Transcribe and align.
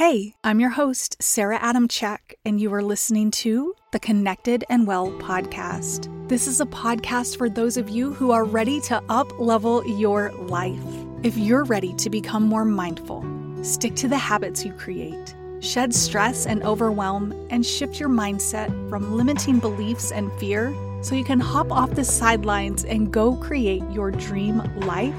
Hey, 0.00 0.34
I'm 0.42 0.60
your 0.60 0.70
host, 0.70 1.22
Sara 1.22 1.58
Adamchak, 1.58 2.32
and 2.46 2.58
you 2.58 2.72
are 2.72 2.82
listening 2.82 3.30
to 3.32 3.74
the 3.92 4.00
Connected 4.00 4.64
and 4.70 4.86
Well 4.86 5.10
podcast. 5.18 6.08
This 6.26 6.46
is 6.46 6.58
a 6.58 6.64
podcast 6.64 7.36
for 7.36 7.50
those 7.50 7.76
of 7.76 7.90
you 7.90 8.14
who 8.14 8.30
are 8.30 8.46
ready 8.46 8.80
to 8.80 9.02
up 9.10 9.38
level 9.38 9.86
your 9.86 10.32
life. 10.32 10.80
If 11.22 11.36
you're 11.36 11.64
ready 11.64 11.92
to 11.96 12.08
become 12.08 12.44
more 12.44 12.64
mindful, 12.64 13.22
stick 13.62 13.94
to 13.96 14.08
the 14.08 14.16
habits 14.16 14.64
you 14.64 14.72
create, 14.72 15.34
shed 15.60 15.94
stress 15.94 16.46
and 16.46 16.62
overwhelm, 16.62 17.34
and 17.50 17.66
shift 17.66 18.00
your 18.00 18.08
mindset 18.08 18.68
from 18.88 19.18
limiting 19.18 19.58
beliefs 19.58 20.12
and 20.12 20.32
fear 20.40 20.74
so 21.02 21.14
you 21.14 21.24
can 21.24 21.40
hop 21.40 21.70
off 21.70 21.90
the 21.90 22.04
sidelines 22.04 22.86
and 22.86 23.12
go 23.12 23.36
create 23.36 23.82
your 23.90 24.10
dream 24.10 24.62
life, 24.76 25.14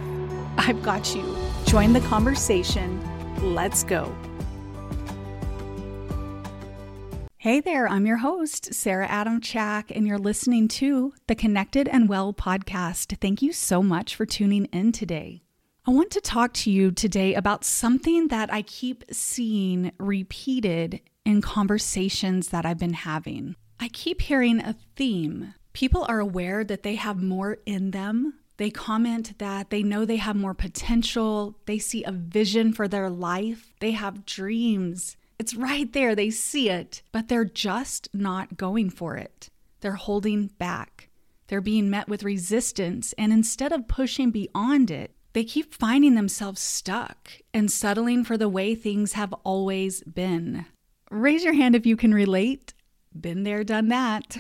I've 0.58 0.82
got 0.82 1.14
you. 1.14 1.38
Join 1.68 1.94
the 1.94 2.02
conversation. 2.02 3.00
Let's 3.44 3.84
go. 3.84 4.12
Hey 7.42 7.60
there, 7.60 7.88
I'm 7.88 8.06
your 8.06 8.18
host, 8.18 8.72
Sara 8.72 9.08
Adamchak, 9.08 9.86
and 9.90 10.06
you're 10.06 10.20
listening 10.20 10.68
to 10.68 11.12
the 11.26 11.34
Connected 11.34 11.88
and 11.88 12.08
Well 12.08 12.36
podcast. 12.36 13.18
Thank 13.18 13.42
you 13.42 13.52
so 13.52 13.82
much 13.82 14.16
for 14.16 14.28
tuning 14.28 14.66
in 14.66 14.92
today. 14.92 15.42
I 15.88 15.90
want 15.90 16.12
to 16.12 16.22
talk 16.22 16.54
to 16.54 16.70
you 16.70 16.92
today 16.92 17.34
about 17.34 17.66
something 17.66 18.28
that 18.28 18.54
I 18.54 18.62
keep 18.62 19.06
seeing 19.12 19.92
repeated 19.98 21.02
in 21.26 21.42
conversations 21.42 22.50
that 22.50 22.64
I've 22.64 22.78
been 22.78 22.94
having. 22.94 23.56
I 23.80 23.88
keep 23.88 24.22
hearing 24.22 24.60
a 24.60 24.76
theme. 24.96 25.56
People 25.74 26.06
are 26.08 26.20
aware 26.20 26.64
that 26.64 26.84
they 26.84 26.94
have 26.94 27.24
more 27.24 27.58
in 27.66 27.90
them. 27.90 28.36
They 28.58 28.70
comment 28.70 29.40
that 29.40 29.72
they 29.72 29.82
know 29.82 30.06
they 30.06 30.18
have 30.18 30.36
more 30.36 30.54
potential. 30.54 31.58
They 31.66 31.80
see 31.80 32.04
a 32.04 32.12
vision 32.12 32.72
for 32.72 32.88
their 32.88 33.10
life. 33.10 33.74
They 33.80 33.94
have 33.94 34.28
dreams. 34.28 35.18
It's 35.42 35.56
right 35.56 35.92
there. 35.92 36.14
They 36.14 36.30
see 36.30 36.70
it, 36.70 37.02
but 37.12 37.28
they're 37.28 37.46
just 37.46 38.08
not 38.14 38.58
going 38.58 38.92
for 38.92 39.18
it. 39.18 39.50
They're 39.80 39.94
holding 39.94 40.52
back. 40.60 41.10
They're 41.48 41.62
being 41.62 41.90
met 41.90 42.08
with 42.08 42.22
resistance. 42.22 43.16
And 43.18 43.34
instead 43.34 43.72
of 43.72 43.88
pushing 43.88 44.30
beyond 44.30 44.92
it, 44.92 45.16
they 45.34 45.44
keep 45.44 45.74
finding 45.74 46.14
themselves 46.14 46.62
stuck 46.62 47.32
and 47.56 47.72
settling 47.72 48.24
for 48.24 48.38
the 48.38 48.48
way 48.48 48.76
things 48.76 49.14
have 49.14 49.34
always 49.44 50.04
been. 50.04 50.68
Raise 51.10 51.44
your 51.44 51.56
hand 51.56 51.76
if 51.76 51.88
you 51.88 51.98
can 51.98 52.14
relate. 52.14 52.76
Been 53.20 53.42
there, 53.42 53.64
done 53.64 53.88
that. 53.88 54.38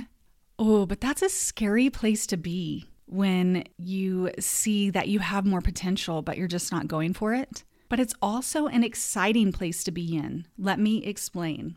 Oh, 0.60 0.86
but 0.86 1.02
that's 1.02 1.24
a 1.24 1.30
scary 1.30 1.90
place 1.90 2.28
to 2.28 2.38
be 2.38 2.86
when 3.08 3.64
you 3.80 4.30
see 4.40 4.92
that 4.92 5.08
you 5.08 5.18
have 5.18 5.48
more 5.48 5.62
potential, 5.62 6.22
but 6.22 6.38
you're 6.38 6.48
just 6.48 6.72
not 6.72 6.88
going 6.88 7.16
for 7.16 7.34
it 7.34 7.64
but 7.92 8.00
it's 8.00 8.16
also 8.22 8.68
an 8.68 8.86
exciting 8.86 9.52
place 9.52 9.84
to 9.84 9.92
be 9.92 10.16
in. 10.16 10.48
Let 10.58 10.80
me 10.80 11.04
explain. 11.04 11.76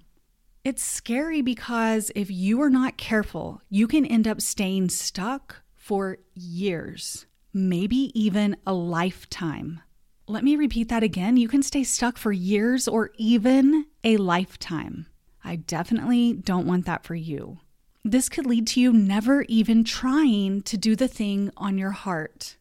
It's 0.63 0.81
scary 0.81 1.43
because 1.43 2.13
if 2.15 2.31
you 2.31 2.63
are 2.63 2.71
not 2.71 2.97
careful, 2.97 3.63
you 3.69 3.89
can 3.89 4.07
end 4.07 4.29
up 4.29 4.41
staying 4.41 4.91
stuck 4.91 5.63
for 5.75 6.19
years, 6.37 7.27
maybe 7.53 8.13
even 8.15 8.57
a 8.65 8.73
lifetime. 8.73 9.81
Let 10.29 10.45
me 10.45 10.55
repeat 10.55 10.89
that 10.89 11.03
again. 11.03 11.37
You 11.37 11.49
can 11.49 11.65
stay 11.65 11.83
stuck 11.83 12.17
for 12.17 12.31
years 12.31 12.87
or 12.87 13.11
even 13.19 13.87
a 14.05 14.17
lifetime. 14.17 15.07
I 15.43 15.57
definitely 15.57 16.33
don't 16.33 16.69
want 16.69 16.87
that 16.87 17.03
for 17.03 17.17
you. 17.17 17.59
This 18.05 18.29
could 18.29 18.47
lead 18.47 18.69
to 18.69 18.81
you 18.81 18.93
never 18.93 19.43
even 19.49 19.83
trying 19.83 20.63
to 20.63 20.79
do 20.79 20.95
the 20.95 21.09
thing 21.09 21.51
on 21.57 21.77
your 21.77 21.91
heart. 21.91 22.57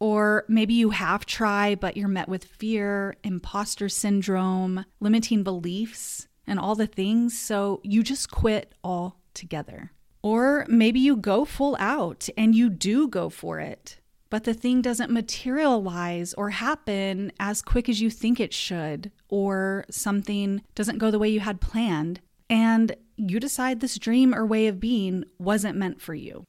Or 0.00 0.44
maybe 0.48 0.74
you 0.74 0.90
have 0.90 1.26
tried, 1.26 1.80
but 1.80 1.96
you're 1.96 2.08
met 2.08 2.28
with 2.28 2.44
fear, 2.44 3.16
imposter 3.24 3.88
syndrome, 3.88 4.84
limiting 5.00 5.42
beliefs, 5.42 6.28
and 6.46 6.58
all 6.58 6.74
the 6.74 6.86
things. 6.86 7.38
So 7.38 7.80
you 7.82 8.02
just 8.02 8.30
quit 8.30 8.74
altogether. 8.84 9.92
Or 10.22 10.66
maybe 10.68 11.00
you 11.00 11.16
go 11.16 11.44
full 11.44 11.76
out 11.78 12.28
and 12.36 12.54
you 12.54 12.70
do 12.70 13.08
go 13.08 13.28
for 13.28 13.60
it, 13.60 13.98
but 14.30 14.44
the 14.44 14.54
thing 14.54 14.82
doesn't 14.82 15.12
materialize 15.12 16.34
or 16.34 16.50
happen 16.50 17.32
as 17.38 17.62
quick 17.62 17.88
as 17.88 18.00
you 18.00 18.10
think 18.10 18.40
it 18.40 18.52
should, 18.52 19.10
or 19.28 19.84
something 19.90 20.62
doesn't 20.74 20.98
go 20.98 21.10
the 21.10 21.18
way 21.18 21.28
you 21.28 21.40
had 21.40 21.60
planned. 21.60 22.20
And 22.50 22.94
you 23.16 23.40
decide 23.40 23.80
this 23.80 23.98
dream 23.98 24.34
or 24.34 24.44
way 24.44 24.66
of 24.66 24.80
being 24.80 25.24
wasn't 25.38 25.76
meant 25.76 26.00
for 26.00 26.14
you. 26.14 26.44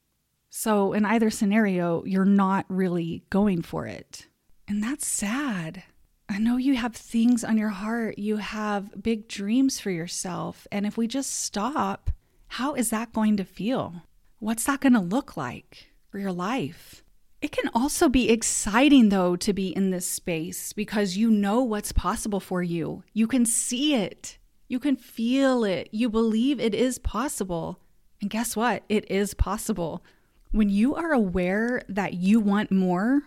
So, 0.50 0.94
in 0.94 1.06
either 1.06 1.30
scenario, 1.30 2.04
you're 2.06 2.26
not 2.26 2.66
really 2.70 3.24
going 3.30 3.62
for 3.62 3.86
it. 3.86 4.28
And 4.68 4.84
that's 4.84 5.06
sad. 5.06 5.84
I 6.28 6.38
know 6.38 6.58
you 6.58 6.76
have 6.76 6.96
things 6.96 7.44
on 7.44 7.58
your 7.58 7.70
heart, 7.70 8.20
you 8.20 8.38
have 8.38 9.02
big 9.02 9.28
dreams 9.28 9.80
for 9.80 9.90
yourself. 9.90 10.68
And 10.72 10.86
if 10.86 10.96
we 10.98 11.08
just 11.08 11.34
stop, 11.34 12.12
how 12.48 12.76
is 12.76 12.90
that 12.92 13.14
going 13.14 13.38
to 13.38 13.44
feel? 13.44 14.04
What's 14.40 14.64
that 14.66 14.80
going 14.80 14.94
to 14.94 15.00
look 15.00 15.36
like 15.36 15.92
for 16.10 16.20
your 16.20 16.32
life? 16.32 17.04
It 17.42 17.52
can 17.52 17.70
also 17.74 18.10
be 18.10 18.30
exciting, 18.30 19.10
though, 19.10 19.36
to 19.38 19.54
be 19.54 19.70
in 19.70 19.92
this 19.92 20.06
space 20.06 20.74
because 20.74 21.18
you 21.18 21.32
know 21.32 21.64
what's 21.64 21.92
possible 21.92 22.40
for 22.40 22.62
you. 22.62 23.04
You 23.14 23.28
can 23.28 23.46
see 23.46 23.96
it, 23.96 24.38
you 24.68 24.80
can 24.80 24.98
feel 24.98 25.64
it, 25.64 25.90
you 25.92 26.10
believe 26.10 26.60
it 26.60 26.76
is 26.76 27.00
possible. 27.00 27.80
And 28.22 28.30
guess 28.30 28.56
what? 28.56 28.84
It 28.90 29.10
is 29.10 29.34
possible. 29.34 30.04
When 30.52 30.70
you 30.70 30.96
are 30.96 31.14
aware 31.14 31.84
that 31.90 32.16
you 32.16 32.40
want 32.40 32.72
more, 32.72 33.22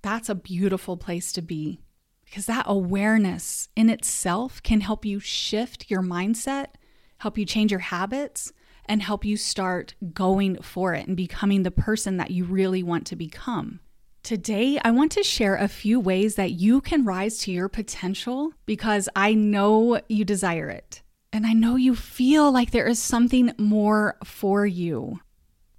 that's 0.00 0.28
a 0.28 0.34
beautiful 0.36 0.96
place 0.96 1.32
to 1.32 1.42
be 1.42 1.80
because 2.24 2.46
that 2.46 2.66
awareness 2.68 3.68
in 3.74 3.90
itself 3.90 4.62
can 4.62 4.80
help 4.80 5.04
you 5.04 5.18
shift 5.18 5.90
your 5.90 6.02
mindset, 6.02 6.66
help 7.18 7.36
you 7.36 7.44
change 7.44 7.72
your 7.72 7.80
habits, 7.80 8.52
and 8.84 9.02
help 9.02 9.24
you 9.24 9.36
start 9.36 9.94
going 10.12 10.62
for 10.62 10.94
it 10.94 11.08
and 11.08 11.16
becoming 11.16 11.64
the 11.64 11.72
person 11.72 12.16
that 12.18 12.30
you 12.30 12.44
really 12.44 12.84
want 12.84 13.08
to 13.08 13.16
become. 13.16 13.80
Today, 14.22 14.78
I 14.84 14.92
want 14.92 15.10
to 15.12 15.24
share 15.24 15.56
a 15.56 15.66
few 15.66 15.98
ways 15.98 16.36
that 16.36 16.52
you 16.52 16.80
can 16.80 17.04
rise 17.04 17.38
to 17.38 17.50
your 17.50 17.68
potential 17.68 18.52
because 18.66 19.08
I 19.16 19.34
know 19.34 20.00
you 20.08 20.24
desire 20.24 20.68
it. 20.68 21.02
And 21.32 21.44
I 21.44 21.54
know 21.54 21.74
you 21.74 21.96
feel 21.96 22.52
like 22.52 22.70
there 22.70 22.86
is 22.86 23.00
something 23.00 23.52
more 23.58 24.16
for 24.24 24.64
you. 24.64 25.18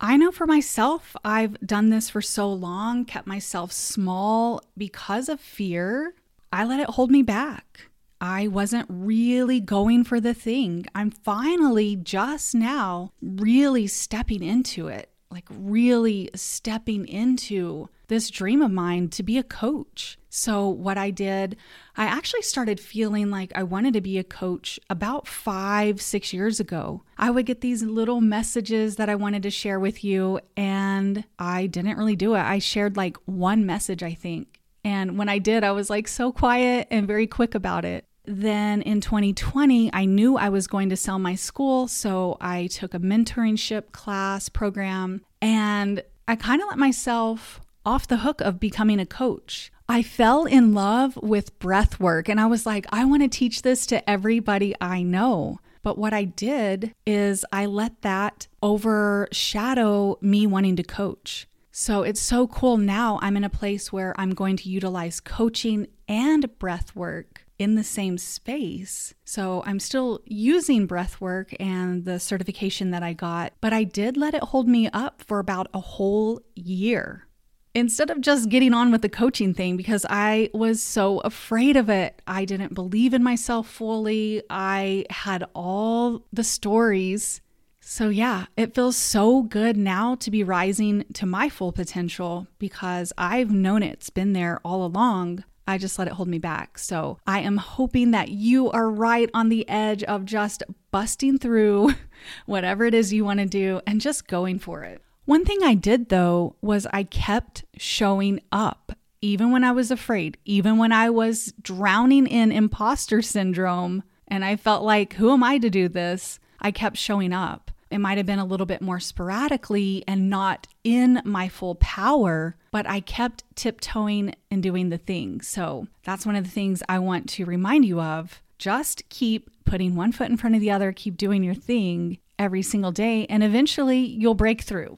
I 0.02 0.16
know 0.16 0.32
for 0.32 0.48
myself, 0.48 1.16
I've 1.26 1.60
done 1.60 1.90
this 1.90 2.10
for 2.10 2.22
so 2.22 2.52
long, 2.52 3.04
kept 3.04 3.28
myself 3.28 3.74
small 3.74 4.62
because 4.78 5.28
of 5.28 5.42
fear. 5.42 6.14
I 6.54 6.64
let 6.64 6.80
it 6.80 6.92
hold 6.92 7.12
me 7.12 7.22
back. 7.22 7.90
I 8.22 8.48
wasn't 8.48 8.88
really 8.90 9.60
going 9.60 10.06
for 10.06 10.22
the 10.22 10.34
thing. 10.34 10.86
I'm 10.96 11.12
finally 11.12 11.98
just 11.98 12.56
now 12.56 13.12
really 13.22 13.88
stepping 13.88 14.42
into 14.42 14.88
it, 14.88 15.10
like 15.30 15.48
really 15.50 16.30
stepping 16.34 17.06
into 17.06 17.90
this 18.10 18.30
dream 18.30 18.62
of 18.62 18.72
mine 18.72 19.08
to 19.10 19.24
be 19.24 19.38
a 19.38 19.44
coach. 19.44 20.18
So, 20.30 20.68
what 20.68 20.98
I 20.98 21.10
did, 21.10 21.56
I 21.96 22.06
actually 22.06 22.44
started 22.44 22.80
feeling 22.80 23.32
like 23.32 23.52
I 23.56 23.64
wanted 23.64 23.94
to 23.94 24.02
be 24.02 24.18
a 24.18 24.24
coach 24.24 24.80
about 24.90 25.28
five, 25.28 26.02
six 26.02 26.34
years 26.34 26.60
ago. 26.60 27.04
I 27.18 27.32
would 27.32 27.46
get 27.46 27.62
these 27.62 27.82
little 27.82 28.22
messages 28.22 28.98
that 28.98 29.10
I 29.10 29.16
wanted 29.16 29.44
to 29.44 29.50
share 29.50 29.80
with 29.80 30.04
you, 30.04 30.40
and 30.56 31.24
I 31.40 31.68
didn't 31.68 31.98
really 31.98 32.16
do 32.16 32.36
it. 32.36 32.42
I 32.42 32.60
shared 32.60 32.98
like 32.98 33.18
one 33.26 33.66
message, 33.66 34.04
I 34.04 34.14
think. 34.14 34.60
And 34.84 35.18
when 35.18 35.30
I 35.30 35.40
did, 35.40 35.64
I 35.64 35.72
was 35.72 35.90
like 35.90 36.08
so 36.08 36.32
quiet 36.32 36.88
and 36.92 37.08
very 37.08 37.28
quick 37.28 37.56
about 37.56 37.86
it. 37.86 38.06
Then 38.26 38.84
in 38.84 39.02
2020, 39.02 39.90
I 39.92 40.06
knew 40.06 40.38
I 40.38 40.50
was 40.50 40.68
going 40.68 40.90
to 40.90 40.96
sell 40.96 41.18
my 41.18 41.36
school. 41.36 41.88
So 41.88 42.38
I 42.40 42.68
took 42.68 42.94
a 42.94 43.00
mentorship 43.00 43.92
class 43.92 44.50
program 44.50 45.22
and 45.42 46.04
I 46.28 46.36
kind 46.36 46.62
of 46.62 46.68
let 46.68 46.78
myself 46.78 47.60
off 47.86 48.08
the 48.08 48.18
hook 48.18 48.42
of 48.42 48.60
becoming 48.60 49.00
a 49.00 49.06
coach. 49.06 49.72
I 49.88 50.04
fell 50.04 50.46
in 50.46 50.74
love 50.74 51.18
with 51.18 51.58
breath 51.60 52.00
work 52.00 52.30
and 52.30 52.40
I 52.40 52.46
was 52.46 52.66
like, 52.66 52.86
I 52.92 53.06
want 53.06 53.24
to 53.24 53.28
teach 53.28 53.64
this 53.64 53.86
to 53.88 54.08
everybody 54.10 54.76
I 54.80 55.02
know. 55.02 55.60
But 55.82 55.98
what 55.98 56.14
I 56.14 56.26
did 56.26 56.94
is 57.06 57.46
I 57.52 57.66
let 57.66 58.02
that 58.02 58.48
overshadow 58.62 60.18
me 60.22 60.46
wanting 60.46 60.76
to 60.76 60.84
coach. 60.84 61.48
So 61.72 62.04
it's 62.04 62.22
so 62.22 62.46
cool 62.48 62.78
now 62.78 63.20
I'm 63.22 63.38
in 63.38 63.44
a 63.44 63.50
place 63.50 63.92
where 63.92 64.14
I'm 64.20 64.32
going 64.32 64.58
to 64.58 64.70
utilize 64.70 65.20
coaching 65.20 65.88
and 66.08 66.60
breath 66.60 66.96
work 66.96 67.46
in 67.58 67.76
the 67.76 67.84
same 67.84 68.18
space. 68.18 69.14
So 69.26 69.64
I'm 69.66 69.80
still 69.80 70.20
using 70.26 70.88
breath 70.88 71.20
work 71.22 71.54
and 71.60 72.06
the 72.06 72.20
certification 72.20 72.92
that 72.92 73.04
I 73.04 73.14
got, 73.14 73.54
but 73.62 73.74
I 73.74 73.84
did 73.86 74.18
let 74.18 74.34
it 74.34 74.44
hold 74.44 74.68
me 74.68 74.90
up 74.90 75.22
for 75.22 75.40
about 75.40 75.68
a 75.74 75.80
whole 75.80 76.42
year 76.56 77.29
instead 77.74 78.10
of 78.10 78.22
just 78.22 78.50
getting 78.50 78.74
on 78.74 78.92
with 78.92 79.02
the 79.02 79.10
coaching 79.10 79.54
thing 79.54 79.78
because 79.78 80.06
I 80.10 80.50
was 80.54 80.82
so 80.82 81.20
afraid 81.20 81.78
of 81.78 81.90
it. 81.90 82.22
I 82.28 82.46
didn't 82.46 82.74
believe 82.74 83.14
in 83.14 83.24
myself 83.24 83.70
fully. 83.70 84.44
I 84.50 85.06
had 85.10 85.46
all 85.54 86.26
the 86.34 86.44
stories. 86.44 87.42
So, 87.82 88.10
yeah, 88.10 88.46
it 88.56 88.76
feels 88.76 88.96
so 88.96 89.44
good 89.44 89.76
now 89.76 90.16
to 90.16 90.30
be 90.30 90.44
rising 90.44 91.06
to 91.14 91.26
my 91.26 91.50
full 91.50 91.72
potential 91.72 92.48
because 92.60 93.12
I've 93.18 93.52
known 93.52 93.82
it's 93.82 94.10
been 94.10 94.34
there 94.34 94.60
all 94.64 94.86
along. 94.86 95.44
I 95.68 95.78
just 95.78 96.00
let 96.00 96.08
it 96.08 96.14
hold 96.14 96.28
me 96.28 96.40
back. 96.40 96.80
So 96.80 97.20
I 97.28 97.42
am 97.42 97.58
hoping 97.58 98.12
that 98.12 98.30
you 98.30 98.72
are 98.72 98.90
right 98.90 99.30
on 99.36 99.50
the 99.50 99.68
edge 99.70 100.04
of 100.04 100.26
just 100.26 100.64
busting 100.92 101.38
through 101.38 101.94
whatever 102.48 102.86
it 102.86 102.96
is 102.96 103.14
you 103.14 103.24
want 103.24 103.40
to 103.40 103.46
do 103.46 103.80
and 103.86 104.02
just 104.02 104.28
going 104.28 104.58
for 104.58 104.84
it. 104.84 105.02
One 105.30 105.46
thing 105.46 105.60
I 105.62 105.76
did 105.76 106.10
though 106.10 106.56
was 106.60 106.88
I 106.92 107.04
kept 107.04 107.64
showing 107.78 108.42
up, 108.52 108.94
even 109.22 109.52
when 109.52 109.64
I 109.64 109.72
was 109.72 109.92
afraid, 109.92 110.40
even 110.44 110.80
when 110.80 110.92
I 110.92 111.12
was 111.12 111.54
drowning 111.62 112.26
in 112.26 112.52
imposter 112.52 113.22
syndrome 113.22 114.02
and 114.28 114.44
I 114.44 114.56
felt 114.56 114.84
like, 114.84 115.14
who 115.14 115.32
am 115.32 115.44
I 115.44 115.60
to 115.60 115.70
do 115.70 115.88
this? 115.88 116.40
I 116.60 116.72
kept 116.72 116.98
showing 116.98 117.32
up. 117.32 117.70
It 117.92 118.00
might 118.00 118.18
have 118.18 118.26
been 118.26 118.40
a 118.40 118.46
little 118.46 118.66
bit 118.66 118.82
more 118.82 119.00
sporadically 119.00 120.04
and 120.08 120.32
not 120.32 120.66
in 120.84 121.22
my 121.24 121.48
full 121.48 121.76
power, 121.76 122.56
but 122.72 122.90
I 122.90 123.00
kept 123.00 123.44
tiptoeing 123.54 124.34
and 124.50 124.64
doing 124.64 124.90
the 124.90 124.98
thing. 124.98 125.42
So 125.42 125.86
that's 126.04 126.26
one 126.26 126.38
of 126.38 126.44
the 126.44 126.50
things 126.50 126.82
I 126.90 126.98
want 126.98 127.30
to 127.30 127.46
remind 127.46 127.86
you 127.86 128.02
of. 128.02 128.42
Just 128.58 129.08
keep 129.10 129.52
putting 129.64 129.96
one 129.96 130.12
foot 130.12 130.32
in 130.32 130.38
front 130.38 130.56
of 130.56 130.62
the 130.62 130.72
other, 130.72 130.92
keep 130.92 131.18
doing 131.18 131.44
your 131.44 131.54
thing 131.54 132.18
every 132.40 132.64
single 132.64 132.92
day, 132.92 133.28
and 133.28 133.44
eventually 133.44 134.00
you'll 134.00 134.34
break 134.34 134.62
through. 134.62 134.98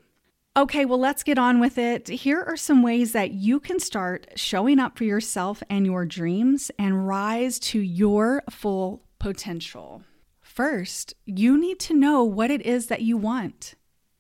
Okay, 0.57 0.83
well, 0.83 0.99
let's 0.99 1.23
get 1.23 1.37
on 1.37 1.61
with 1.61 1.77
it. 1.77 2.09
Here 2.09 2.43
are 2.43 2.57
some 2.57 2.83
ways 2.83 3.13
that 3.13 3.31
you 3.31 3.57
can 3.61 3.79
start 3.79 4.27
showing 4.35 4.79
up 4.79 4.97
for 4.97 5.05
yourself 5.05 5.63
and 5.69 5.85
your 5.85 6.05
dreams 6.05 6.69
and 6.77 7.07
rise 7.07 7.57
to 7.59 7.79
your 7.79 8.43
full 8.49 9.01
potential. 9.17 10.03
First, 10.41 11.13
you 11.25 11.57
need 11.57 11.79
to 11.79 11.93
know 11.93 12.25
what 12.25 12.51
it 12.51 12.63
is 12.63 12.87
that 12.87 13.01
you 13.01 13.15
want 13.15 13.75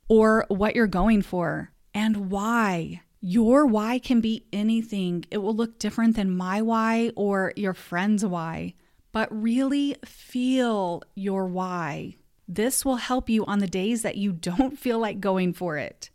or 0.07 0.45
what 0.47 0.73
you're 0.73 0.87
going 0.87 1.21
for 1.21 1.73
and 1.93 2.31
why. 2.31 3.01
Your 3.19 3.65
why 3.65 3.99
can 3.99 4.21
be 4.21 4.45
anything. 4.53 5.25
It 5.31 5.39
will 5.39 5.53
look 5.53 5.79
different 5.79 6.15
than 6.15 6.31
my 6.31 6.61
why 6.61 7.11
or 7.17 7.51
your 7.57 7.73
friend's 7.73 8.25
why, 8.25 8.75
but 9.11 9.27
really 9.29 9.97
feel 10.05 11.03
your 11.13 11.45
why. 11.47 12.15
This 12.47 12.85
will 12.85 12.95
help 12.95 13.29
you 13.29 13.45
on 13.47 13.59
the 13.59 13.67
days 13.67 14.01
that 14.03 14.15
you 14.15 14.31
don't 14.31 14.79
feel 14.79 14.97
like 14.97 15.19
going 15.19 15.51
for 15.51 15.77
it. 15.77 16.09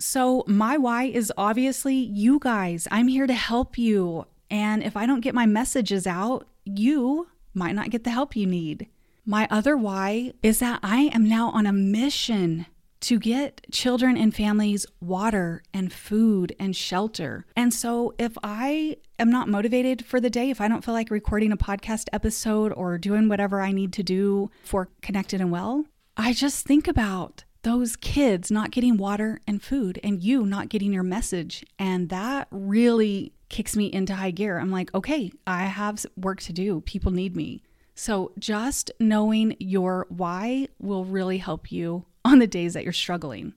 So, 0.00 0.44
my 0.46 0.78
why 0.78 1.04
is 1.04 1.30
obviously 1.36 1.94
you 1.94 2.38
guys. 2.38 2.88
I'm 2.90 3.08
here 3.08 3.26
to 3.26 3.34
help 3.34 3.76
you. 3.76 4.26
And 4.50 4.82
if 4.82 4.96
I 4.96 5.04
don't 5.04 5.20
get 5.20 5.34
my 5.34 5.44
messages 5.44 6.06
out, 6.06 6.48
you 6.64 7.28
might 7.52 7.74
not 7.74 7.90
get 7.90 8.04
the 8.04 8.10
help 8.10 8.34
you 8.34 8.46
need. 8.46 8.88
My 9.26 9.46
other 9.50 9.76
why 9.76 10.32
is 10.42 10.58
that 10.60 10.80
I 10.82 11.10
am 11.12 11.28
now 11.28 11.50
on 11.50 11.66
a 11.66 11.72
mission 11.72 12.64
to 13.00 13.18
get 13.18 13.66
children 13.70 14.16
and 14.16 14.34
families 14.34 14.86
water 15.00 15.62
and 15.72 15.92
food 15.92 16.54
and 16.58 16.74
shelter. 16.74 17.44
And 17.54 17.72
so, 17.74 18.14
if 18.18 18.38
I 18.42 18.96
am 19.18 19.30
not 19.30 19.48
motivated 19.48 20.06
for 20.06 20.18
the 20.18 20.30
day, 20.30 20.48
if 20.48 20.62
I 20.62 20.68
don't 20.68 20.82
feel 20.82 20.94
like 20.94 21.10
recording 21.10 21.52
a 21.52 21.58
podcast 21.58 22.08
episode 22.10 22.72
or 22.72 22.96
doing 22.96 23.28
whatever 23.28 23.60
I 23.60 23.72
need 23.72 23.92
to 23.94 24.02
do 24.02 24.50
for 24.64 24.88
Connected 25.02 25.42
and 25.42 25.50
Well, 25.50 25.84
I 26.16 26.32
just 26.32 26.66
think 26.66 26.88
about 26.88 27.44
those 27.62 27.96
kids 27.96 28.50
not 28.50 28.70
getting 28.70 28.96
water 28.96 29.40
and 29.46 29.62
food 29.62 30.00
and 30.02 30.22
you 30.22 30.46
not 30.46 30.68
getting 30.68 30.92
your 30.92 31.02
message. 31.02 31.64
And 31.78 32.08
that 32.08 32.48
really 32.50 33.32
kicks 33.48 33.76
me 33.76 33.86
into 33.92 34.14
high 34.14 34.30
gear. 34.30 34.58
I'm 34.58 34.70
like, 34.70 34.94
okay, 34.94 35.32
I 35.46 35.64
have 35.64 36.04
work 36.16 36.40
to 36.42 36.52
do. 36.52 36.80
People 36.82 37.12
need 37.12 37.36
me. 37.36 37.62
So, 37.94 38.32
just 38.38 38.90
knowing 38.98 39.56
your 39.58 40.06
why 40.08 40.68
will 40.78 41.04
really 41.04 41.38
help 41.38 41.70
you 41.70 42.06
on 42.24 42.38
the 42.38 42.46
days 42.46 42.72
that 42.72 42.84
you're 42.84 42.92
struggling. 42.94 43.52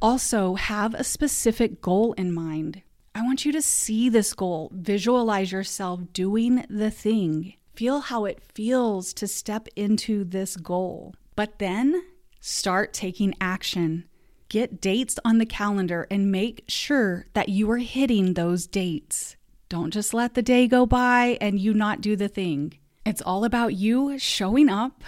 Also, 0.00 0.54
have 0.54 0.94
a 0.94 1.02
specific 1.02 1.80
goal 1.80 2.12
in 2.12 2.32
mind. 2.32 2.82
I 3.14 3.22
want 3.22 3.44
you 3.44 3.50
to 3.50 3.62
see 3.62 4.08
this 4.08 4.32
goal, 4.34 4.70
visualize 4.72 5.50
yourself 5.50 6.00
doing 6.12 6.64
the 6.70 6.92
thing, 6.92 7.54
feel 7.74 8.00
how 8.00 8.24
it 8.24 8.40
feels 8.54 9.12
to 9.14 9.26
step 9.26 9.66
into 9.74 10.22
this 10.22 10.56
goal. 10.56 11.16
But 11.34 11.58
then 11.58 12.00
start 12.40 12.92
taking 12.92 13.34
action. 13.40 14.04
Get 14.48 14.80
dates 14.80 15.18
on 15.24 15.38
the 15.38 15.46
calendar 15.46 16.06
and 16.10 16.32
make 16.32 16.64
sure 16.68 17.26
that 17.34 17.48
you 17.48 17.70
are 17.70 17.78
hitting 17.78 18.34
those 18.34 18.66
dates. 18.66 19.36
Don't 19.68 19.92
just 19.92 20.14
let 20.14 20.34
the 20.34 20.42
day 20.42 20.66
go 20.66 20.86
by 20.86 21.36
and 21.40 21.58
you 21.58 21.74
not 21.74 22.00
do 22.00 22.16
the 22.16 22.28
thing. 22.28 22.78
It's 23.04 23.20
all 23.20 23.44
about 23.44 23.74
you 23.74 24.18
showing 24.18 24.70
up. 24.70 25.04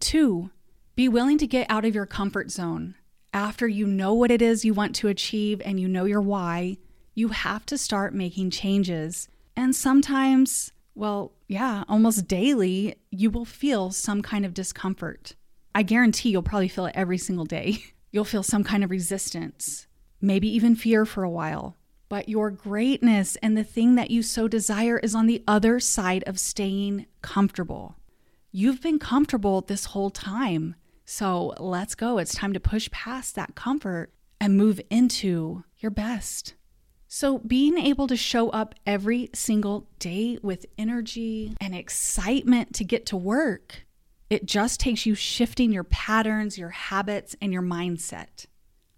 Two, 0.00 0.50
be 0.94 1.08
willing 1.08 1.38
to 1.38 1.46
get 1.46 1.70
out 1.70 1.84
of 1.84 1.94
your 1.94 2.06
comfort 2.06 2.50
zone. 2.50 2.94
After 3.32 3.66
you 3.66 3.86
know 3.86 4.12
what 4.14 4.30
it 4.30 4.42
is 4.42 4.64
you 4.64 4.74
want 4.74 4.94
to 4.96 5.08
achieve 5.08 5.62
and 5.64 5.80
you 5.80 5.88
know 5.88 6.04
your 6.04 6.20
why, 6.20 6.76
you 7.14 7.28
have 7.28 7.64
to 7.66 7.78
start 7.78 8.14
making 8.14 8.50
changes. 8.50 9.28
And 9.56 9.74
sometimes, 9.74 10.72
well, 10.94 11.32
yeah, 11.46 11.84
almost 11.88 12.28
daily, 12.28 12.96
you 13.10 13.30
will 13.30 13.44
feel 13.44 13.90
some 13.90 14.22
kind 14.22 14.44
of 14.44 14.54
discomfort. 14.54 15.34
I 15.78 15.82
guarantee 15.82 16.30
you'll 16.30 16.42
probably 16.42 16.66
feel 16.66 16.86
it 16.86 16.96
every 16.96 17.18
single 17.18 17.44
day. 17.44 17.84
You'll 18.10 18.24
feel 18.24 18.42
some 18.42 18.64
kind 18.64 18.82
of 18.82 18.90
resistance, 18.90 19.86
maybe 20.20 20.48
even 20.48 20.74
fear 20.74 21.04
for 21.04 21.22
a 21.22 21.30
while. 21.30 21.76
But 22.08 22.28
your 22.28 22.50
greatness 22.50 23.36
and 23.44 23.56
the 23.56 23.62
thing 23.62 23.94
that 23.94 24.10
you 24.10 24.24
so 24.24 24.48
desire 24.48 24.98
is 24.98 25.14
on 25.14 25.28
the 25.28 25.44
other 25.46 25.78
side 25.78 26.24
of 26.26 26.40
staying 26.40 27.06
comfortable. 27.22 27.94
You've 28.50 28.82
been 28.82 28.98
comfortable 28.98 29.60
this 29.60 29.84
whole 29.84 30.10
time. 30.10 30.74
So 31.04 31.54
let's 31.60 31.94
go. 31.94 32.18
It's 32.18 32.34
time 32.34 32.54
to 32.54 32.60
push 32.60 32.90
past 32.90 33.36
that 33.36 33.54
comfort 33.54 34.12
and 34.40 34.56
move 34.56 34.80
into 34.90 35.62
your 35.78 35.92
best. 35.92 36.54
So, 37.06 37.38
being 37.38 37.78
able 37.78 38.06
to 38.08 38.16
show 38.16 38.50
up 38.50 38.74
every 38.84 39.30
single 39.32 39.88
day 39.98 40.38
with 40.42 40.66
energy 40.76 41.54
and 41.60 41.74
excitement 41.74 42.74
to 42.74 42.84
get 42.84 43.06
to 43.06 43.16
work, 43.16 43.86
it 44.30 44.44
just 44.44 44.80
takes 44.80 45.06
you 45.06 45.14
shifting 45.14 45.72
your 45.72 45.84
patterns, 45.84 46.58
your 46.58 46.70
habits, 46.70 47.34
and 47.40 47.52
your 47.52 47.62
mindset. 47.62 48.46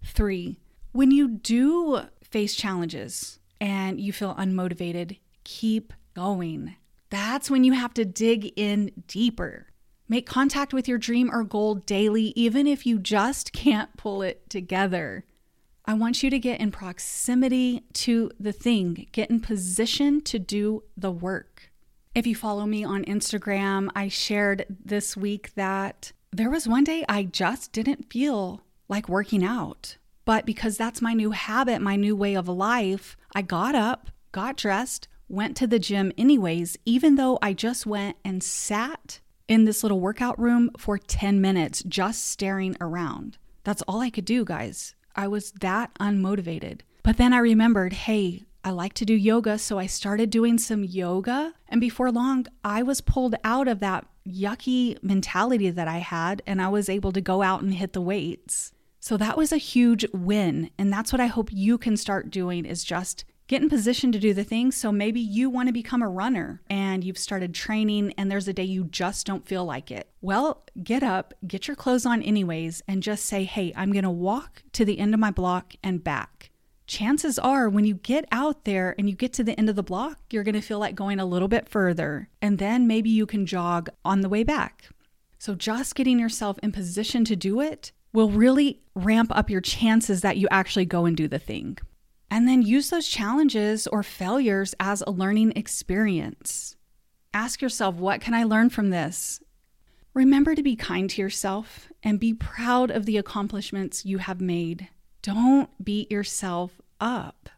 Three, 0.03 0.59
when 0.91 1.11
you 1.11 1.27
do 1.29 2.01
face 2.23 2.55
challenges 2.55 3.39
and 3.59 3.99
you 3.99 4.11
feel 4.11 4.35
unmotivated, 4.35 5.19
keep 5.43 5.93
going. 6.13 6.75
That's 7.09 7.49
when 7.49 7.63
you 7.63 7.73
have 7.73 7.93
to 7.95 8.05
dig 8.05 8.51
in 8.57 8.91
deeper. 9.07 9.67
Make 10.09 10.27
contact 10.27 10.73
with 10.73 10.89
your 10.89 10.97
dream 10.97 11.29
or 11.31 11.43
goal 11.43 11.75
daily, 11.75 12.33
even 12.35 12.67
if 12.67 12.85
you 12.85 12.99
just 12.99 13.53
can't 13.53 13.95
pull 13.95 14.21
it 14.21 14.49
together. 14.49 15.25
I 15.85 15.93
want 15.93 16.21
you 16.21 16.29
to 16.29 16.39
get 16.39 16.59
in 16.59 16.71
proximity 16.71 17.83
to 17.93 18.31
the 18.39 18.51
thing, 18.51 19.07
get 19.13 19.29
in 19.29 19.39
position 19.39 20.21
to 20.21 20.37
do 20.37 20.83
the 20.97 21.11
work. 21.11 21.70
If 22.13 22.27
you 22.27 22.35
follow 22.35 22.65
me 22.65 22.83
on 22.83 23.05
Instagram, 23.05 23.89
I 23.95 24.09
shared 24.09 24.65
this 24.83 25.15
week 25.15 25.53
that 25.55 26.11
there 26.33 26.49
was 26.49 26.67
one 26.67 26.83
day 26.83 27.05
I 27.07 27.23
just 27.23 27.71
didn't 27.71 28.11
feel 28.11 28.63
like 28.89 29.07
working 29.07 29.45
out. 29.45 29.95
But 30.25 30.45
because 30.45 30.75
that's 30.75 31.01
my 31.01 31.13
new 31.13 31.31
habit, 31.31 31.81
my 31.81 31.95
new 31.95 32.13
way 32.13 32.35
of 32.35 32.49
life, 32.49 33.15
I 33.33 33.41
got 33.41 33.75
up, 33.75 34.09
got 34.33 34.57
dressed, 34.57 35.07
went 35.29 35.55
to 35.57 35.67
the 35.67 35.79
gym 35.79 36.11
anyways, 36.17 36.75
even 36.83 37.15
though 37.15 37.39
I 37.41 37.53
just 37.53 37.85
went 37.85 38.17
and 38.25 38.43
sat 38.43 39.21
in 39.47 39.63
this 39.63 39.81
little 39.81 40.01
workout 40.01 40.37
room 40.37 40.69
for 40.77 40.97
10 40.97 41.39
minutes 41.39 41.81
just 41.83 42.25
staring 42.27 42.75
around. 42.81 43.37
That's 43.63 43.83
all 43.83 44.01
I 44.01 44.09
could 44.09 44.25
do, 44.25 44.43
guys. 44.43 44.95
I 45.15 45.29
was 45.29 45.53
that 45.61 45.93
unmotivated. 45.95 46.81
But 47.03 47.15
then 47.15 47.31
I 47.31 47.37
remembered 47.37 47.93
hey, 47.93 48.43
I 48.63 48.69
like 48.71 48.93
to 48.95 49.05
do 49.05 49.13
yoga, 49.13 49.57
so 49.57 49.79
I 49.79 49.87
started 49.87 50.29
doing 50.29 50.57
some 50.57 50.83
yoga. 50.83 51.53
And 51.67 51.81
before 51.81 52.11
long, 52.11 52.45
I 52.63 52.83
was 52.83 53.01
pulled 53.01 53.35
out 53.43 53.67
of 53.67 53.79
that 53.79 54.05
yucky 54.27 55.01
mentality 55.03 55.69
that 55.71 55.87
I 55.87 55.97
had, 55.97 56.43
and 56.45 56.61
I 56.61 56.67
was 56.67 56.89
able 56.89 57.11
to 57.13 57.21
go 57.21 57.41
out 57.41 57.61
and 57.61 57.73
hit 57.73 57.93
the 57.93 58.01
weights. 58.01 58.71
So 58.99 59.17
that 59.17 59.35
was 59.35 59.51
a 59.51 59.57
huge 59.57 60.05
win. 60.13 60.69
And 60.77 60.93
that's 60.93 61.11
what 61.11 61.19
I 61.19 61.25
hope 61.25 61.49
you 61.51 61.79
can 61.79 61.97
start 61.97 62.29
doing 62.29 62.65
is 62.65 62.83
just 62.83 63.25
get 63.47 63.63
in 63.63 63.67
position 63.67 64.11
to 64.11 64.19
do 64.19 64.33
the 64.33 64.43
thing. 64.43 64.71
So 64.71 64.91
maybe 64.91 65.19
you 65.19 65.49
want 65.49 65.67
to 65.67 65.73
become 65.73 66.03
a 66.03 66.07
runner 66.07 66.61
and 66.69 67.03
you've 67.03 67.17
started 67.17 67.55
training 67.55 68.13
and 68.17 68.29
there's 68.29 68.47
a 68.47 68.53
day 68.53 68.63
you 68.63 68.83
just 68.85 69.25
don't 69.25 69.47
feel 69.47 69.65
like 69.65 69.89
it. 69.89 70.07
Well, 70.21 70.63
get 70.83 71.01
up, 71.01 71.33
get 71.47 71.67
your 71.67 71.75
clothes 71.75 72.05
on 72.05 72.21
anyways, 72.21 72.83
and 72.87 73.01
just 73.01 73.25
say, 73.25 73.43
hey, 73.43 73.73
I'm 73.75 73.91
going 73.91 74.03
to 74.03 74.09
walk 74.11 74.63
to 74.73 74.85
the 74.85 74.99
end 74.99 75.15
of 75.15 75.19
my 75.19 75.31
block 75.31 75.73
and 75.83 76.03
back. 76.03 76.50
Chances 76.91 77.39
are, 77.39 77.69
when 77.69 77.85
you 77.85 77.93
get 77.93 78.25
out 78.33 78.65
there 78.65 78.95
and 78.97 79.09
you 79.09 79.15
get 79.15 79.31
to 79.33 79.45
the 79.45 79.57
end 79.57 79.69
of 79.69 79.77
the 79.77 79.81
block, 79.81 80.19
you're 80.29 80.43
going 80.43 80.55
to 80.55 80.61
feel 80.61 80.77
like 80.77 80.93
going 80.93 81.21
a 81.21 81.25
little 81.25 81.47
bit 81.47 81.69
further. 81.69 82.27
And 82.41 82.57
then 82.57 82.85
maybe 82.85 83.09
you 83.09 83.25
can 83.25 83.45
jog 83.45 83.87
on 84.03 84.19
the 84.19 84.27
way 84.27 84.43
back. 84.43 84.89
So, 85.39 85.55
just 85.55 85.95
getting 85.95 86.19
yourself 86.19 86.59
in 86.61 86.73
position 86.73 87.23
to 87.23 87.35
do 87.37 87.61
it 87.61 87.93
will 88.11 88.29
really 88.29 88.81
ramp 88.93 89.31
up 89.33 89.49
your 89.49 89.61
chances 89.61 90.19
that 90.19 90.35
you 90.35 90.49
actually 90.51 90.83
go 90.83 91.05
and 91.05 91.15
do 91.15 91.29
the 91.29 91.39
thing. 91.39 91.77
And 92.29 92.45
then 92.45 92.61
use 92.61 92.89
those 92.89 93.07
challenges 93.07 93.87
or 93.87 94.03
failures 94.03 94.75
as 94.77 95.01
a 95.07 95.11
learning 95.11 95.53
experience. 95.55 96.75
Ask 97.33 97.61
yourself, 97.61 97.95
what 97.95 98.19
can 98.19 98.33
I 98.33 98.43
learn 98.43 98.69
from 98.69 98.89
this? 98.89 99.39
Remember 100.13 100.55
to 100.55 100.61
be 100.61 100.75
kind 100.75 101.09
to 101.11 101.21
yourself 101.21 101.89
and 102.03 102.19
be 102.19 102.33
proud 102.33 102.91
of 102.91 103.05
the 103.05 103.17
accomplishments 103.17 104.03
you 104.03 104.17
have 104.17 104.41
made. 104.41 104.89
Don't 105.21 105.69
beat 105.83 106.11
yourself 106.11 106.81
up. 106.99 107.49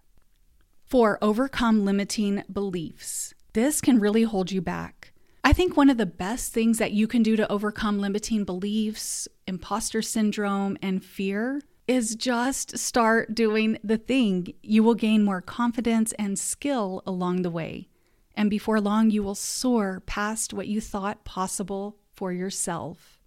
Four, 0.84 1.18
overcome 1.22 1.86
limiting 1.86 2.44
beliefs. 2.52 3.34
This 3.54 3.80
can 3.80 4.00
really 4.00 4.24
hold 4.24 4.52
you 4.52 4.62
back. 4.62 5.14
I 5.46 5.54
think 5.54 5.78
one 5.78 5.90
of 5.90 5.98
the 5.98 6.06
best 6.06 6.52
things 6.52 6.78
that 6.80 6.92
you 6.92 7.08
can 7.08 7.24
do 7.24 7.36
to 7.38 7.50
overcome 7.50 8.00
limiting 8.00 8.44
beliefs, 8.44 9.28
imposter 9.48 10.02
syndrome, 10.02 10.78
and 10.82 11.04
fear 11.04 11.62
is 11.88 12.16
just 12.16 12.78
start 12.78 13.34
doing 13.34 13.78
the 13.84 13.98
thing. 13.98 14.54
You 14.62 14.84
will 14.84 14.96
gain 14.96 15.24
more 15.24 15.42
confidence 15.42 16.14
and 16.20 16.38
skill 16.38 17.02
along 17.06 17.44
the 17.44 17.50
way. 17.50 17.88
And 18.36 18.50
before 18.50 18.82
long, 18.82 19.10
you 19.10 19.24
will 19.24 19.36
soar 19.36 20.02
past 20.06 20.54
what 20.54 20.68
you 20.68 20.82
thought 20.82 21.24
possible 21.24 21.98
for 22.14 22.34
yourself. 22.34 23.20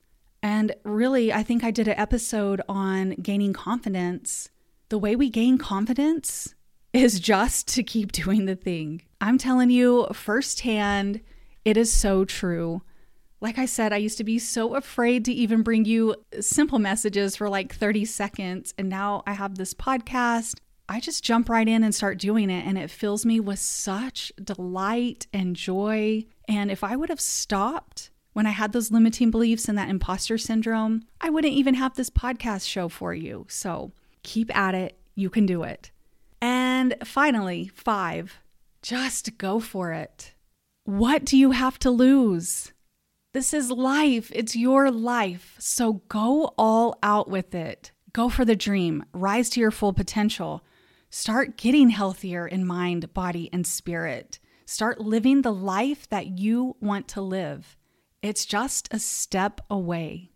And 0.47 0.77
really, 0.85 1.33
I 1.33 1.43
think 1.43 1.65
I 1.65 1.73
did 1.73 1.89
an 1.89 1.99
episode 1.99 2.63
on 2.69 3.17
gaining 3.21 3.53
confidence. 3.53 4.49
The 4.91 4.99
way 4.99 5.17
we 5.17 5.29
gain 5.29 5.59
confidence 5.59 6.55
is 6.93 7.19
just 7.19 7.67
to 7.75 7.83
keep 7.83 8.13
doing 8.13 8.45
the 8.45 8.55
thing. 8.55 9.03
I'm 9.21 9.39
telling 9.39 9.71
you 9.71 10.07
firsthand, 10.13 11.21
it 11.65 11.77
is 11.77 11.93
so 11.93 12.25
true. 12.25 12.83
Like 13.41 13.59
I 13.59 13.67
said, 13.67 13.93
I 13.93 13.97
used 13.97 14.19
to 14.19 14.25
be 14.25 14.39
so 14.39 14.77
afraid 14.77 15.25
to 15.25 15.33
even 15.33 15.65
bring 15.65 15.85
you 15.85 16.15
simple 16.39 16.79
messages 16.79 17.35
for 17.35 17.49
like 17.49 17.75
30 17.75 18.05
seconds. 18.05 18.73
And 18.79 18.89
now 18.89 19.25
I 19.27 19.33
have 19.33 19.57
this 19.57 19.75
podcast. 19.75 20.61
I 20.89 21.01
just 21.01 21.25
jump 21.25 21.49
right 21.49 21.67
in 21.67 21.83
and 21.83 21.93
start 21.93 22.19
doing 22.19 22.51
it. 22.51 22.65
And 22.65 22.79
it 22.79 22.93
fills 22.93 23.27
me 23.27 23.41
with 23.41 23.59
such 23.59 24.33
delight 24.41 25.27
and 25.33 25.57
joy. 25.57 26.25
And 26.47 26.71
if 26.71 26.85
I 26.85 26.95
would 26.95 27.09
have 27.09 27.21
stopped 27.21 28.11
when 28.37 28.45
I 28.45 28.51
had 28.51 28.75
those 28.75 28.91
limiting 28.91 29.31
beliefs 29.31 29.67
and 29.67 29.79
that 29.79 29.89
imposter 29.89 30.37
syndrome, 30.37 31.05
I 31.23 31.31
wouldn't 31.31 31.55
even 31.55 31.73
have 31.73 31.95
this 31.95 32.11
podcast 32.11 32.69
show 32.69 32.91
for 32.91 33.15
you. 33.15 33.47
So 33.49 33.93
keep 34.25 34.55
at 34.55 34.75
it. 34.75 34.99
You 35.15 35.31
can 35.31 35.47
do 35.47 35.63
it. 35.63 35.91
And 36.43 36.97
finally, 37.03 37.71
five, 37.75 38.39
just 38.83 39.39
go 39.39 39.59
for 39.59 39.93
it. 39.93 40.35
What 40.85 41.25
do 41.25 41.39
you 41.39 41.53
have 41.53 41.79
to 41.79 41.91
lose? 41.91 42.75
This 43.33 43.55
is 43.55 43.71
life. 43.71 44.31
It's 44.35 44.55
your 44.55 44.91
life. 44.91 45.57
So 45.59 46.03
go 46.11 46.53
all 46.59 46.99
out 47.03 47.31
with 47.31 47.55
it. 47.55 47.91
Go 48.13 48.29
for 48.29 48.45
the 48.45 48.55
dream. 48.55 49.07
Rise 49.15 49.49
to 49.49 49.61
your 49.61 49.71
full 49.71 49.95
potential. 49.95 50.63
Start 51.09 51.57
getting 51.57 51.89
healthier 51.89 52.47
in 52.47 52.67
mind, 52.67 53.15
body, 53.15 53.49
and 53.51 53.67
spirit. 53.67 54.41
Start 54.67 55.01
living 55.01 55.41
the 55.41 55.55
life 55.55 56.07
that 56.11 56.39
you 56.39 56.77
want 56.83 57.09
to 57.09 57.23
live. 57.23 57.79
It's 58.27 58.45
just 58.45 58.93
a 58.93 58.99
step 58.99 59.61
away. 59.71 60.33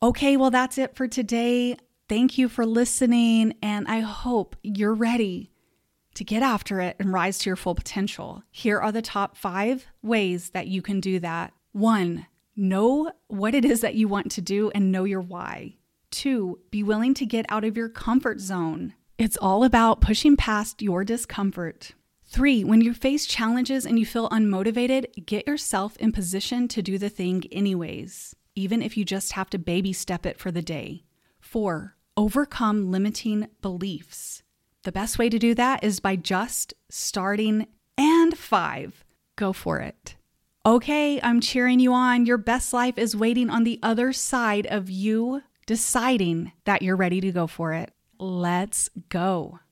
Okay, 0.00 0.36
well, 0.36 0.52
that's 0.52 0.78
it 0.78 0.94
for 0.94 1.08
today. 1.08 1.76
Thank 2.08 2.38
you 2.38 2.48
for 2.48 2.64
listening, 2.64 3.54
and 3.60 3.88
I 3.88 3.98
hope 3.98 4.54
you're 4.62 4.94
ready 4.94 5.50
to 6.14 6.22
get 6.22 6.44
after 6.44 6.80
it 6.80 6.94
and 7.00 7.12
rise 7.12 7.38
to 7.38 7.50
your 7.50 7.56
full 7.56 7.74
potential. 7.74 8.44
Here 8.52 8.78
are 8.78 8.92
the 8.92 9.02
top 9.02 9.36
five 9.36 9.88
ways 10.00 10.50
that 10.50 10.68
you 10.68 10.80
can 10.80 11.00
do 11.00 11.18
that. 11.18 11.52
One, 11.72 12.28
know 12.54 13.10
what 13.26 13.52
it 13.52 13.64
is 13.64 13.80
that 13.80 13.96
you 13.96 14.06
want 14.06 14.30
to 14.32 14.40
do 14.40 14.70
and 14.72 14.92
know 14.92 15.02
your 15.02 15.20
why. 15.20 15.74
Two, 16.12 16.60
be 16.70 16.84
willing 16.84 17.14
to 17.14 17.26
get 17.26 17.46
out 17.48 17.64
of 17.64 17.76
your 17.76 17.88
comfort 17.88 18.38
zone. 18.38 18.94
It's 19.18 19.36
all 19.36 19.64
about 19.64 20.00
pushing 20.00 20.36
past 20.36 20.82
your 20.82 21.02
discomfort. 21.02 21.94
Three, 22.30 22.62
when 22.62 22.82
you 22.82 22.92
face 22.92 23.24
challenges 23.24 23.86
and 23.86 23.98
you 23.98 24.04
feel 24.04 24.28
unmotivated, 24.28 25.24
get 25.24 25.46
yourself 25.46 25.96
in 25.96 26.12
position 26.12 26.68
to 26.68 26.82
do 26.82 26.98
the 26.98 27.08
thing 27.08 27.44
anyways, 27.50 28.36
even 28.54 28.82
if 28.82 28.98
you 28.98 29.04
just 29.06 29.32
have 29.32 29.48
to 29.50 29.58
baby 29.58 29.94
step 29.94 30.26
it 30.26 30.38
for 30.38 30.50
the 30.50 30.60
day. 30.60 31.04
Four, 31.40 31.96
overcome 32.18 32.90
limiting 32.90 33.48
beliefs. 33.62 34.42
The 34.82 34.92
best 34.92 35.18
way 35.18 35.30
to 35.30 35.38
do 35.38 35.54
that 35.54 35.82
is 35.82 36.00
by 36.00 36.16
just 36.16 36.74
starting. 36.90 37.66
And 37.96 38.36
five, 38.36 39.04
go 39.36 39.54
for 39.54 39.80
it. 39.80 40.16
Okay, 40.66 41.18
I'm 41.22 41.40
cheering 41.40 41.80
you 41.80 41.94
on. 41.94 42.26
Your 42.26 42.36
best 42.36 42.74
life 42.74 42.98
is 42.98 43.16
waiting 43.16 43.48
on 43.48 43.64
the 43.64 43.80
other 43.82 44.12
side 44.12 44.66
of 44.66 44.90
you 44.90 45.42
deciding 45.64 46.52
that 46.66 46.82
you're 46.82 46.94
ready 46.94 47.22
to 47.22 47.32
go 47.32 47.46
for 47.46 47.72
it. 47.72 47.90
Let's 48.18 48.90
go. 49.08 49.60